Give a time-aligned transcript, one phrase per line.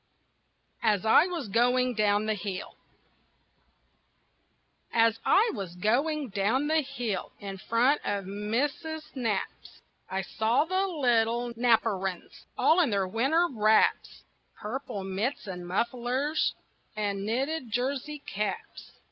[0.81, 2.75] AS I WAS GOING DOWN THE HILL
[4.91, 10.87] As I was going down the hill In front of Missus Knapp's I saw the
[10.87, 14.23] little Knapperines All in their winter wraps
[14.55, 16.55] Purple mitts and mufflers
[16.95, 18.93] And knitted jersey caps.